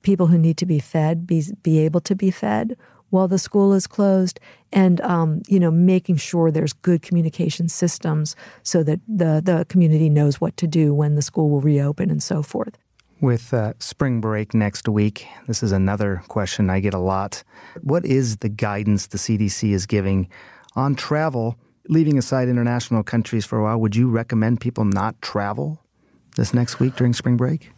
people 0.00 0.28
who 0.28 0.38
need 0.38 0.56
to 0.56 0.66
be 0.66 0.78
fed 0.78 1.26
be, 1.26 1.44
be 1.62 1.78
able 1.80 2.00
to 2.00 2.14
be 2.14 2.30
fed, 2.30 2.76
while 3.12 3.28
the 3.28 3.38
school 3.38 3.74
is 3.74 3.86
closed 3.86 4.40
and 4.72 5.00
um, 5.02 5.42
you 5.46 5.60
know 5.60 5.70
making 5.70 6.16
sure 6.16 6.50
there's 6.50 6.72
good 6.72 7.02
communication 7.02 7.68
systems 7.68 8.34
so 8.62 8.82
that 8.82 9.00
the 9.06 9.40
the 9.44 9.66
community 9.68 10.08
knows 10.08 10.40
what 10.40 10.56
to 10.56 10.66
do 10.66 10.94
when 10.94 11.14
the 11.14 11.22
school 11.22 11.50
will 11.50 11.60
reopen 11.60 12.10
and 12.10 12.22
so 12.22 12.42
forth. 12.42 12.78
With 13.20 13.54
uh, 13.54 13.74
spring 13.78 14.20
break 14.20 14.54
next 14.54 14.88
week 14.88 15.26
this 15.46 15.62
is 15.62 15.72
another 15.72 16.22
question 16.28 16.70
i 16.70 16.80
get 16.80 16.94
a 16.94 16.98
lot. 16.98 17.44
What 17.82 18.04
is 18.04 18.38
the 18.38 18.48
guidance 18.48 19.06
the 19.06 19.18
cdc 19.18 19.72
is 19.72 19.86
giving 19.86 20.28
on 20.74 20.94
travel 20.94 21.56
leaving 21.88 22.16
aside 22.16 22.48
international 22.48 23.02
countries 23.02 23.44
for 23.44 23.58
a 23.58 23.62
while? 23.64 23.78
Would 23.78 23.94
you 23.94 24.08
recommend 24.08 24.60
people 24.60 24.84
not 24.84 25.20
travel 25.20 25.82
this 26.36 26.54
next 26.54 26.80
week 26.80 26.96
during 26.96 27.12
spring 27.12 27.36
break 27.36 27.70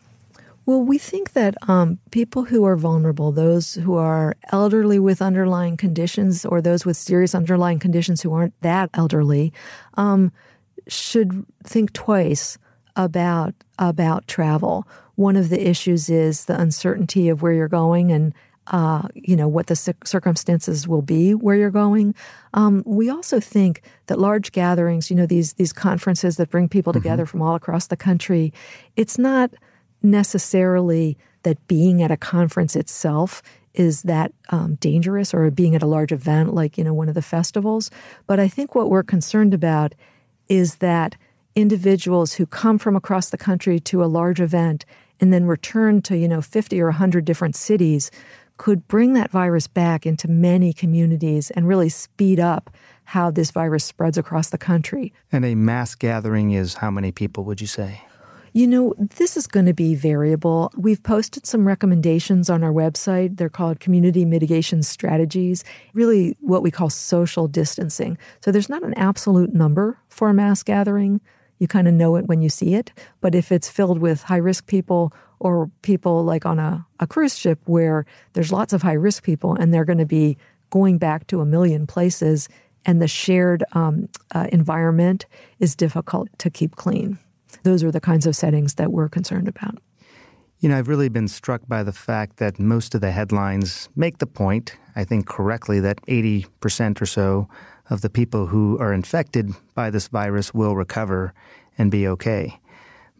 well, 0.67 0.81
we 0.81 0.97
think 0.97 1.33
that 1.33 1.55
um, 1.69 1.99
people 2.11 2.45
who 2.45 2.65
are 2.65 2.77
vulnerable, 2.77 3.33
those 3.33 3.75
who 3.75 3.97
are 3.97 4.37
elderly 4.51 4.99
with 4.99 5.21
underlying 5.21 5.77
conditions, 5.77 6.45
or 6.45 6.63
those 6.63 6.87
with 6.87 6.97
serious 6.97 7.35
underlying 7.35 7.79
conditions 7.79 8.23
who 8.23 8.33
aren't 8.33 8.59
that 8.63 8.89
elderly, 8.95 9.53
um, 9.95 10.33
should 10.89 11.45
think 11.65 11.93
twice 11.93 12.59
about 12.97 13.55
about 13.79 14.27
travel. 14.27 14.87
One 15.17 15.37
of 15.37 15.49
the 15.49 15.69
issues 15.69 16.09
is 16.09 16.47
the 16.47 16.59
uncertainty 16.59 17.29
of 17.29 17.43
where 17.43 17.53
you're 17.53 17.69
going 17.69 18.11
and 18.13 18.33
uh, 18.69 19.09
you 19.15 19.37
know 19.37 19.49
what 19.49 19.67
the 19.67 19.77
circumstances 19.77 20.89
will 20.89 21.03
be 21.03 21.35
where 21.35 21.57
you're 21.57 21.71
going. 21.71 22.15
Um, 22.55 22.83
we 22.87 23.11
also 23.11 23.39
think 23.39 23.83
that 24.07 24.19
large 24.19 24.53
gatherings, 24.53 25.11
you 25.11 25.17
know, 25.17 25.27
these 25.27 25.55
these 25.55 25.73
conferences 25.73 26.37
that 26.37 26.51
bring 26.51 26.69
people 26.69 26.93
mm-hmm. 26.93 27.03
together 27.03 27.27
from 27.27 27.43
all 27.43 27.55
across 27.55 27.89
the 27.89 27.97
country, 27.97 28.53
it's 28.97 29.19
not 29.19 29.51
necessarily 30.05 31.17
that 31.43 31.67
being 31.67 32.03
at 32.03 32.11
a 32.11 32.17
conference 32.17 32.77
itself 32.77 33.43
is 33.73 34.03
that 34.03 34.33
um, 34.51 34.77
dangerous 34.77 35.35
or 35.35 35.51
being 35.51 35.75
at 35.75 35.83
a 35.83 35.87
large 35.87 36.13
event 36.13 36.55
like 36.55 36.79
you 36.79 36.85
know 36.85 36.95
one 36.95 37.09
of 37.09 37.15
the 37.15 37.23
festivals. 37.23 37.91
But 38.27 38.39
i 38.39 38.49
think 38.49 38.75
what 38.75 38.91
we're 38.91 39.03
concerned 39.03 39.55
about 39.55 39.95
is 40.49 40.77
that 40.77 41.17
individuals 41.55 42.35
who 42.35 42.47
come 42.47 42.79
from 42.79 42.97
across 42.97 43.31
the 43.31 43.39
country 43.39 43.81
to 43.81 44.05
a 44.05 44.07
large 44.07 44.41
event 44.41 44.85
and 45.21 45.33
then 45.33 45.47
return 45.47 46.03
to 46.03 46.17
you 46.17 46.29
know 46.29 46.43
50 46.43 46.81
or 46.81 46.87
100 46.87 47.25
different 47.25 47.57
cities 47.57 48.11
could 48.57 48.87
bring 48.87 49.15
that 49.15 49.33
virus 49.33 49.67
back 49.67 50.07
into 50.07 50.29
many 50.29 50.73
communities 50.73 51.51
and 51.51 51.67
really 51.67 51.89
speed 51.89 52.39
up 52.39 52.71
how 53.09 53.31
this 53.31 53.51
virus 53.51 53.85
spreads 53.85 54.17
across 54.17 54.51
the 54.51 54.59
country. 54.59 55.13
And 55.33 55.45
a 55.45 55.57
mass 55.57 55.97
gathering 55.97 56.53
is 56.53 56.75
how 56.75 56.91
many 56.91 57.11
people 57.11 57.43
would 57.45 57.61
you 57.61 57.67
say 57.67 58.03
you 58.55 58.69
know, 58.69 58.95
this 58.97 59.37
is 59.37 59.49
going 59.49 59.67
to 59.67 59.75
be 59.75 59.97
variable. 59.97 60.73
We've 60.77 61.03
posted 61.03 61.45
some 61.45 61.67
recommendations 61.67 62.49
on 62.49 62.63
our 62.63 62.73
website. 62.73 63.37
They're 63.37 63.49
called 63.49 63.81
community 63.81 64.25
mitigation 64.25 64.85
strategies, 64.85 65.65
really 65.93 66.37
what 66.41 66.63
we 66.63 66.71
call 66.71 66.89
social 66.89 67.49
distancing. 67.49 68.17
So 68.41 68.53
there's 68.53 68.69
not 68.69 68.85
an 68.85 68.95
absolute 68.95 69.53
number 69.53 69.99
for 70.09 70.31
a 70.31 70.35
mass 70.35 70.63
gathering. 70.63 71.21
You 71.59 71.67
kind 71.67 71.89
of 71.89 71.95
know 71.95 72.15
it 72.15 72.27
when 72.27 72.43
you 72.43 72.49
see 72.49 72.75
it. 72.75 72.93
But 73.21 73.35
if 73.35 73.51
it's 73.51 73.69
filled 73.69 73.99
with 73.99 74.23
high 74.23 74.37
risk 74.37 74.69
people 74.69 75.13
or 75.41 75.69
people 75.83 76.25
like 76.25 76.47
on 76.47 76.61
a, 76.61 76.87
a 77.01 77.09
cruise 77.09 77.37
ship 77.37 77.59
where 77.65 78.07
there's 78.35 78.53
lots 78.53 78.73
of 78.73 78.83
high 78.83 78.93
risk 78.93 79.25
people 79.25 79.57
and 79.57 79.75
they're 79.75 79.85
going 79.85 79.99
to 79.99 80.07
be 80.07 80.39
going 80.71 80.99
back 80.99 81.27
to 81.27 81.41
a 81.41 81.45
million 81.45 81.89
places 81.89 82.49
and 82.87 83.03
the 83.03 83.09
shared 83.09 83.65
um, 83.73 84.09
uh, 84.33 84.47
environment 84.53 85.27
is 85.59 85.75
difficult 85.75 86.29
to 86.39 86.51
keep 86.51 86.77
clean 86.77 87.19
those 87.63 87.83
are 87.83 87.91
the 87.91 88.01
kinds 88.01 88.27
of 88.27 88.37
settings 88.37 88.75
that 88.75 88.93
we're 88.93 89.09
concerned 89.09 89.49
about. 89.49 89.79
You 90.61 90.69
know, 90.69 90.79
I've 90.79 90.89
really 90.89 91.09
been 91.09 91.29
struck 91.29 91.67
by 91.69 91.83
the 91.83 91.93
fact 91.93 92.39
that 92.39 92.59
most 92.59 92.95
of 92.95 93.01
the 93.01 93.11
headlines 93.11 93.89
make 93.97 94.19
the 94.19 94.27
point, 94.27 94.77
I 94.97 95.05
think 95.05 95.27
correctly, 95.27 95.81
that 95.81 96.01
80% 96.07 97.03
or 97.03 97.07
so 97.07 97.49
of 97.91 98.01
the 98.01 98.11
people 98.11 98.47
who 98.47 98.79
are 98.79 98.93
infected 98.93 99.53
by 99.75 99.91
this 99.91 100.09
virus 100.09 100.55
will 100.55 100.75
recover 100.75 101.35
and 101.77 101.91
be 101.91 102.09
okay. 102.09 102.59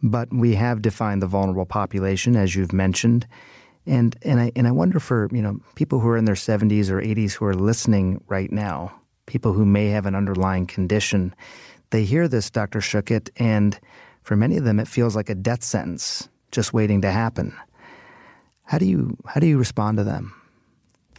But 0.01 0.33
we 0.33 0.55
have 0.55 0.81
defined 0.81 1.21
the 1.21 1.27
vulnerable 1.27 1.65
population, 1.65 2.35
as 2.35 2.55
you've 2.55 2.73
mentioned. 2.73 3.27
And, 3.85 4.15
and, 4.23 4.39
I, 4.39 4.51
and 4.55 4.67
I 4.67 4.71
wonder 4.71 4.99
for 4.99 5.29
you 5.31 5.41
know 5.41 5.59
people 5.75 5.99
who 5.99 6.09
are 6.09 6.17
in 6.17 6.25
their 6.25 6.35
70s 6.35 6.89
or 6.89 6.99
80s 6.99 7.33
who 7.33 7.45
are 7.45 7.53
listening 7.53 8.23
right 8.27 8.51
now, 8.51 8.99
people 9.27 9.53
who 9.53 9.65
may 9.65 9.89
have 9.89 10.07
an 10.07 10.15
underlying 10.15 10.65
condition, 10.65 11.35
they 11.91 12.03
hear 12.03 12.27
this, 12.27 12.49
Dr. 12.49 12.79
Schuchat, 12.79 13.29
and 13.37 13.79
for 14.25 14.35
many 14.35 14.57
of 14.57 14.63
them, 14.63 14.79
it 14.79 14.87
feels 14.87 15.15
like 15.15 15.29
a 15.29 15.35
death 15.35 15.63
sentence 15.63 16.27
just 16.51 16.73
waiting 16.73 17.01
to 17.01 17.11
happen. 17.11 17.55
How 18.63 18.79
do 18.79 18.85
you 18.85 19.15
how 19.27 19.39
do 19.39 19.45
you 19.45 19.59
respond 19.59 19.97
to 19.97 20.03
them? 20.03 20.33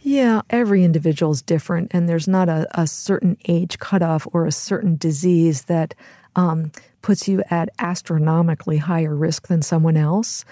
Yeah, 0.03 0.41
every 0.49 0.83
individual 0.83 1.31
is 1.31 1.41
different, 1.41 1.91
and 1.93 2.07
there's 2.07 2.27
not 2.27 2.49
a, 2.49 2.67
a 2.79 2.85
certain 2.85 3.37
age 3.47 3.79
cutoff 3.79 4.27
or 4.33 4.45
a 4.45 4.51
certain 4.51 4.97
disease 4.97 5.63
that 5.63 5.95
um, 6.35 6.71
puts 7.01 7.29
you 7.29 7.43
at 7.49 7.69
astronomically 7.79 8.77
higher 8.77 9.15
risk 9.15 9.47
than 9.47 9.61
someone 9.61 9.95
else. 9.95 10.43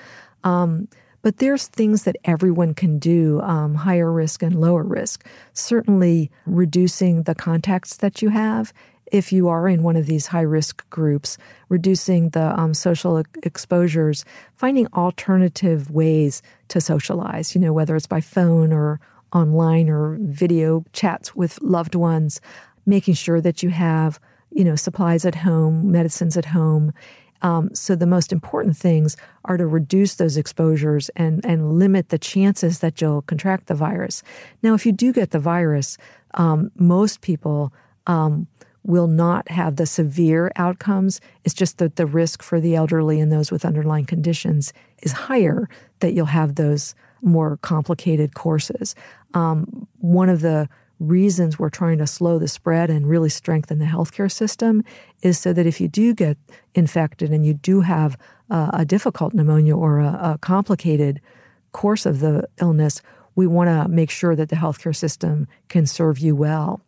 Um, 0.45 0.87
but 1.21 1.37
there's 1.37 1.67
things 1.67 2.03
that 2.03 2.15
everyone 2.23 2.73
can 2.73 2.99
do, 2.99 3.41
um, 3.41 3.75
higher 3.75 4.11
risk 4.11 4.41
and 4.41 4.61
lower 4.61 4.83
risk. 4.83 5.25
Certainly, 5.53 6.31
reducing 6.45 7.23
the 7.23 7.35
contacts 7.35 7.97
that 7.97 8.21
you 8.21 8.29
have 8.29 8.71
if 9.11 9.31
you 9.31 9.47
are 9.47 9.67
in 9.67 9.83
one 9.83 9.95
of 9.95 10.05
these 10.05 10.27
high 10.27 10.41
risk 10.41 10.87
groups, 10.89 11.37
reducing 11.69 12.29
the 12.29 12.59
um, 12.59 12.73
social 12.73 13.23
exposures, 13.43 14.25
finding 14.55 14.87
alternative 14.93 15.91
ways 15.91 16.41
to 16.69 16.81
socialize, 16.81 17.53
you 17.53 17.61
know, 17.61 17.73
whether 17.73 17.95
it's 17.95 18.07
by 18.07 18.21
phone 18.21 18.73
or 18.73 18.99
online 19.33 19.89
or 19.89 20.17
video 20.21 20.83
chats 20.93 21.35
with 21.35 21.61
loved 21.61 21.95
ones, 21.95 22.41
making 22.85 23.13
sure 23.13 23.41
that 23.41 23.61
you 23.61 23.69
have, 23.69 24.19
you 24.51 24.63
know, 24.63 24.75
supplies 24.75 25.25
at 25.25 25.35
home, 25.35 25.91
medicines 25.91 26.37
at 26.37 26.45
home. 26.45 26.93
Um, 27.41 27.69
so 27.75 27.95
the 27.95 28.07
most 28.07 28.31
important 28.31 28.77
things 28.77 29.17
are 29.43 29.57
to 29.57 29.67
reduce 29.67 30.15
those 30.15 30.37
exposures 30.37 31.09
and, 31.09 31.45
and 31.45 31.73
limit 31.73 32.09
the 32.09 32.17
chances 32.17 32.79
that 32.79 33.01
you'll 33.01 33.21
contract 33.23 33.67
the 33.67 33.75
virus. 33.75 34.23
Now, 34.63 34.73
if 34.73 34.85
you 34.85 34.91
do 34.91 35.13
get 35.13 35.31
the 35.31 35.39
virus, 35.39 35.97
um, 36.35 36.71
most 36.75 37.21
people 37.21 37.73
um, 38.07 38.47
will 38.85 39.07
not 39.07 39.49
have 39.49 39.75
the 39.75 39.85
severe 39.85 40.51
outcomes. 40.55 41.19
It's 41.43 41.55
just 41.55 41.79
that 41.79 41.95
the 41.95 42.05
risk 42.05 42.43
for 42.43 42.61
the 42.61 42.75
elderly 42.75 43.19
and 43.19 43.31
those 43.31 43.51
with 43.51 43.65
underlying 43.65 44.05
conditions 44.05 44.73
is 45.01 45.11
higher 45.11 45.67
that 45.99 46.13
you'll 46.13 46.27
have 46.27 46.55
those 46.55 46.93
more 47.21 47.57
complicated 47.57 48.35
courses. 48.35 48.95
Um, 49.33 49.87
one 49.99 50.29
of 50.29 50.41
the 50.41 50.69
reasons 50.99 51.57
we're 51.57 51.69
trying 51.69 51.97
to 51.97 52.07
slow 52.07 52.39
the 52.39 52.47
spread 52.47 52.89
and 52.89 53.09
really 53.09 53.29
strengthen 53.29 53.79
the 53.79 53.85
healthcare 53.85 54.31
system 54.31 54.83
is 55.21 55.37
so 55.37 55.51
that 55.51 55.65
if 55.65 55.81
you 55.81 55.87
do 55.87 56.13
get 56.13 56.37
infected 56.73 57.31
and 57.31 57.45
you 57.45 57.53
do 57.53 57.81
have 57.81 58.17
a 58.49 58.85
difficult 58.85 59.33
pneumonia 59.33 59.75
or 59.75 59.99
a, 59.99 60.33
a 60.33 60.37
complicated 60.39 61.19
course 61.71 62.05
of 62.05 62.19
the 62.19 62.47
illness, 62.61 63.01
we 63.35 63.47
want 63.47 63.67
to 63.67 63.89
make 63.89 64.09
sure 64.09 64.35
that 64.35 64.49
the 64.49 64.55
healthcare 64.55 64.95
system 64.95 65.47
can 65.67 65.85
serve 65.85 66.19
you 66.19 66.35
well. 66.35 66.79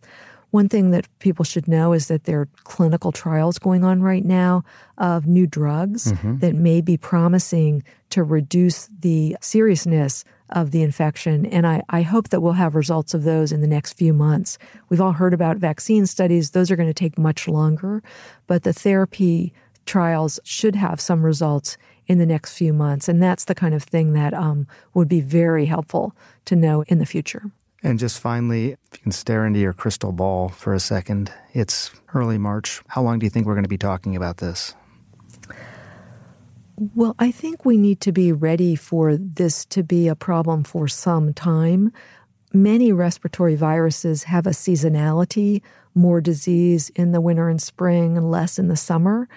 One 0.52 0.70
thing 0.70 0.92
that 0.92 1.08
people 1.20 1.44
should 1.44 1.68
know 1.68 1.94
is 1.94 2.08
that 2.08 2.24
there 2.24 2.42
are 2.42 2.50
clinical 2.64 3.12
trials 3.12 3.60
going 3.60 3.84
on 3.84 4.02
right 4.02 4.24
now 4.24 4.64
of 4.98 5.28
new 5.28 5.46
drugs 5.46 6.12
mm-hmm. 6.12 6.38
that 6.38 6.56
may 6.56 6.80
be 6.82 6.98
promising 6.98 7.84
to 8.12 8.24
reduce 8.24 8.90
the 9.00 9.36
seriousness 9.42 10.24
of 10.50 10.72
the 10.72 10.82
infection. 10.82 11.46
And 11.46 11.68
I, 11.68 11.84
I 11.90 12.02
hope 12.02 12.30
that 12.30 12.42
we'll 12.42 12.54
have 12.54 12.76
results 12.76 13.14
of 13.14 13.24
those 13.24 13.52
in 13.52 13.60
the 13.60 13.68
next 13.68 13.94
few 13.94 14.14
months. 14.14 14.58
We've 14.88 15.02
all 15.02 15.12
heard 15.12 15.34
about 15.34 15.58
vaccine 15.58 16.06
studies, 16.06 16.52
those 16.52 16.72
are 16.72 16.78
going 16.78 16.90
to 16.90 16.94
take 16.94 17.18
much 17.18 17.48
longer, 17.48 18.02
but 18.48 18.64
the 18.64 18.74
therapy 18.74 19.54
trials 19.86 20.40
should 20.44 20.76
have 20.76 21.02
some 21.02 21.26
results 21.26 21.78
in 22.08 22.20
the 22.20 22.26
next 22.26 22.58
few 22.58 22.74
months. 22.74 23.10
And 23.10 23.22
that's 23.22 23.46
the 23.46 23.56
kind 23.56 23.74
of 23.74 23.84
thing 23.84 24.14
that 24.14 24.34
um, 24.34 24.68
would 24.94 25.10
be 25.10 25.22
very 25.22 25.66
helpful 25.66 26.16
to 26.46 26.56
know 26.56 26.84
in 26.88 27.00
the 27.00 27.06
future. 27.06 27.52
And 27.84 28.00
just 28.00 28.20
finally, 28.20 28.72
if 28.72 28.80
you 28.94 29.00
can 29.00 29.12
stare 29.12 29.46
into 29.46 29.60
your 29.60 29.74
crystal 29.74 30.12
ball 30.12 30.50
for 30.50 30.74
a 30.74 30.80
second, 30.80 31.32
it's 31.54 31.92
early 32.14 32.38
March. 32.38 32.82
How 32.88 33.02
long 33.02 33.20
do 33.20 33.26
you 33.26 33.30
think 33.30 33.46
we're 33.46 33.54
going 33.54 33.64
to 33.64 33.70
be 33.70 33.78
talking 33.78 34.16
about 34.16 34.38
this? 34.38 34.74
Well, 36.96 37.16
I 37.18 37.32
think 37.32 37.66
we 37.66 37.78
need 37.78 38.02
to 38.02 38.12
be 38.12 38.32
ready 38.32 38.76
for 38.76 39.18
this 39.18 39.66
to 39.66 39.84
be 39.84 40.08
a 40.08 40.16
problem 40.16 40.64
for 40.64 40.88
some 40.88 41.34
time. 41.34 41.92
Many 42.54 42.92
respiratory 42.92 43.56
viruses 43.56 44.24
have 44.24 44.46
a 44.46 44.52
seasonality, 44.52 45.62
more 45.96 46.22
disease 46.22 46.90
in 46.92 47.12
the 47.12 47.22
winter 47.22 47.50
and 47.50 47.62
spring 47.62 48.16
and 48.18 48.30
less 48.30 48.60
in 48.60 48.68
the 48.68 48.78
summer. 48.78 49.28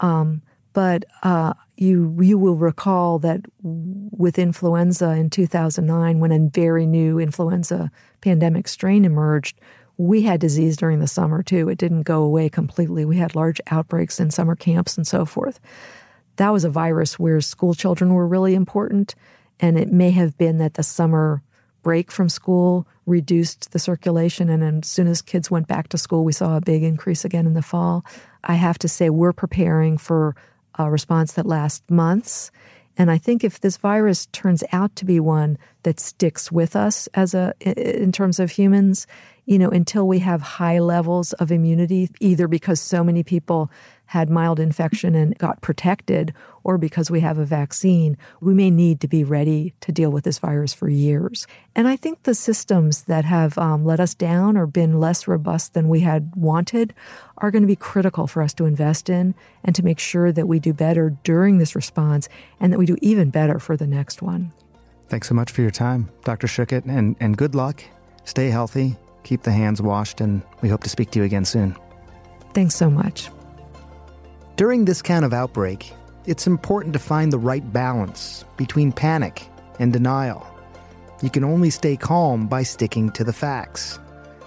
Um, 0.00 0.42
but 0.72 1.04
uh, 1.22 1.54
you 1.76 2.16
you 2.20 2.38
will 2.38 2.56
recall 2.56 3.18
that 3.20 3.40
with 3.62 4.38
influenza 4.38 5.10
in 5.10 5.30
2009, 5.30 6.20
when 6.20 6.32
a 6.32 6.48
very 6.48 6.86
new 6.86 7.18
influenza 7.18 7.90
pandemic 8.20 8.68
strain 8.68 9.04
emerged, 9.04 9.58
we 9.96 10.22
had 10.22 10.40
disease 10.40 10.76
during 10.76 11.00
the 11.00 11.06
summer 11.06 11.42
too. 11.42 11.68
It 11.68 11.78
didn't 11.78 12.02
go 12.02 12.22
away 12.22 12.48
completely. 12.48 13.04
We 13.04 13.16
had 13.16 13.34
large 13.34 13.60
outbreaks 13.68 14.20
in 14.20 14.30
summer 14.30 14.54
camps 14.54 14.96
and 14.96 15.06
so 15.06 15.24
forth. 15.24 15.60
That 16.36 16.52
was 16.52 16.64
a 16.64 16.70
virus 16.70 17.18
where 17.18 17.40
school 17.40 17.74
children 17.74 18.14
were 18.14 18.26
really 18.26 18.54
important, 18.54 19.14
and 19.58 19.78
it 19.78 19.92
may 19.92 20.10
have 20.10 20.38
been 20.38 20.58
that 20.58 20.74
the 20.74 20.82
summer 20.82 21.42
break 21.82 22.10
from 22.10 22.28
school 22.28 22.86
reduced 23.06 23.72
the 23.72 23.78
circulation. 23.78 24.48
And 24.48 24.84
as 24.84 24.88
soon 24.88 25.06
as 25.06 25.22
kids 25.22 25.50
went 25.50 25.66
back 25.66 25.88
to 25.88 25.98
school, 25.98 26.24
we 26.24 26.32
saw 26.32 26.56
a 26.56 26.60
big 26.60 26.82
increase 26.82 27.24
again 27.24 27.46
in 27.46 27.54
the 27.54 27.62
fall. 27.62 28.04
I 28.44 28.54
have 28.54 28.78
to 28.80 28.88
say, 28.88 29.10
we're 29.10 29.32
preparing 29.32 29.98
for 29.98 30.36
a 30.78 30.90
response 30.90 31.32
that 31.32 31.46
lasts 31.46 31.88
months. 31.90 32.50
And 32.96 33.10
I 33.10 33.18
think 33.18 33.44
if 33.44 33.60
this 33.60 33.76
virus 33.76 34.26
turns 34.26 34.62
out 34.72 34.94
to 34.96 35.04
be 35.04 35.20
one 35.20 35.58
that 35.84 36.00
sticks 36.00 36.52
with 36.52 36.76
us 36.76 37.08
as 37.14 37.34
a 37.34 37.54
in 37.60 38.12
terms 38.12 38.38
of 38.38 38.50
humans, 38.50 39.06
you 39.46 39.58
know, 39.58 39.70
until 39.70 40.06
we 40.06 40.18
have 40.18 40.42
high 40.42 40.80
levels 40.80 41.32
of 41.34 41.50
immunity, 41.50 42.10
either 42.20 42.46
because 42.46 42.80
so 42.80 43.02
many 43.02 43.22
people 43.22 43.70
had 44.10 44.28
mild 44.28 44.58
infection 44.58 45.14
and 45.14 45.38
got 45.38 45.60
protected, 45.60 46.34
or 46.64 46.76
because 46.76 47.12
we 47.12 47.20
have 47.20 47.38
a 47.38 47.44
vaccine, 47.44 48.18
we 48.40 48.52
may 48.52 48.68
need 48.68 49.00
to 49.00 49.06
be 49.06 49.22
ready 49.22 49.72
to 49.80 49.92
deal 49.92 50.10
with 50.10 50.24
this 50.24 50.40
virus 50.40 50.74
for 50.74 50.88
years. 50.88 51.46
And 51.76 51.86
I 51.86 51.94
think 51.94 52.24
the 52.24 52.34
systems 52.34 53.02
that 53.02 53.24
have 53.24 53.56
um, 53.56 53.84
let 53.84 54.00
us 54.00 54.14
down 54.14 54.56
or 54.56 54.66
been 54.66 54.98
less 54.98 55.28
robust 55.28 55.74
than 55.74 55.88
we 55.88 56.00
had 56.00 56.34
wanted 56.34 56.92
are 57.38 57.52
going 57.52 57.62
to 57.62 57.68
be 57.68 57.76
critical 57.76 58.26
for 58.26 58.42
us 58.42 58.52
to 58.54 58.64
invest 58.64 59.08
in 59.08 59.32
and 59.62 59.76
to 59.76 59.84
make 59.84 60.00
sure 60.00 60.32
that 60.32 60.48
we 60.48 60.58
do 60.58 60.72
better 60.72 61.10
during 61.22 61.58
this 61.58 61.76
response 61.76 62.28
and 62.58 62.72
that 62.72 62.80
we 62.80 62.86
do 62.86 62.96
even 63.00 63.30
better 63.30 63.60
for 63.60 63.76
the 63.76 63.86
next 63.86 64.22
one. 64.22 64.52
Thanks 65.06 65.28
so 65.28 65.36
much 65.36 65.52
for 65.52 65.62
your 65.62 65.70
time, 65.70 66.10
Dr. 66.24 66.48
Schuchat, 66.48 66.84
and, 66.86 67.14
and 67.20 67.36
good 67.36 67.54
luck. 67.54 67.80
Stay 68.24 68.50
healthy, 68.50 68.96
keep 69.22 69.42
the 69.44 69.52
hands 69.52 69.80
washed, 69.80 70.20
and 70.20 70.42
we 70.62 70.68
hope 70.68 70.82
to 70.82 70.90
speak 70.90 71.12
to 71.12 71.20
you 71.20 71.24
again 71.24 71.44
soon. 71.44 71.76
Thanks 72.54 72.74
so 72.74 72.90
much. 72.90 73.30
During 74.60 74.84
this 74.84 75.00
kind 75.00 75.24
of 75.24 75.32
outbreak, 75.32 75.90
it's 76.26 76.46
important 76.46 76.92
to 76.92 76.98
find 76.98 77.32
the 77.32 77.38
right 77.38 77.72
balance 77.72 78.44
between 78.58 78.92
panic 78.92 79.48
and 79.78 79.90
denial. 79.90 80.46
You 81.22 81.30
can 81.30 81.44
only 81.44 81.70
stay 81.70 81.96
calm 81.96 82.46
by 82.46 82.62
sticking 82.62 83.08
to 83.12 83.24
the 83.24 83.32
facts. 83.32 83.98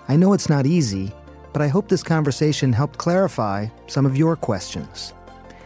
I 0.07 0.15
know 0.15 0.33
it's 0.33 0.49
not 0.49 0.67
easy, 0.67 1.11
but 1.51 1.63
I 1.63 1.67
hope 1.67 1.87
this 1.87 2.03
conversation 2.03 2.71
helped 2.71 2.99
clarify 2.99 3.65
some 3.87 4.05
of 4.05 4.15
your 4.15 4.35
questions. 4.35 5.15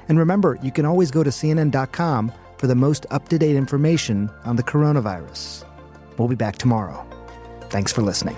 And 0.08 0.18
remember, 0.18 0.58
you 0.64 0.72
can 0.72 0.86
always 0.86 1.12
go 1.12 1.26
to 1.26 1.30
CNN.com 1.30 2.32
for 2.58 2.68
the 2.68 2.74
most 2.74 3.06
up 3.12 3.28
to 3.28 3.38
date 3.38 3.58
information 3.58 4.30
on 4.46 4.56
the 4.56 4.64
coronavirus. 4.64 5.66
We'll 6.18 6.30
be 6.30 6.36
back 6.36 6.56
tomorrow. 6.58 7.06
Thanks 7.70 7.92
for 7.92 8.02
listening. 8.02 8.38